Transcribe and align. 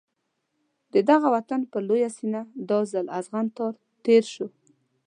د 0.93 0.95
دغه 1.09 1.27
وطن 1.35 1.61
پر 1.71 1.81
لویه 1.87 2.09
سینه 2.17 2.41
دا 2.69 2.79
ځل 2.91 3.05
اغزن 3.19 3.45
تار 3.57 3.73
تېر 4.05 4.23
شو. 4.33 4.47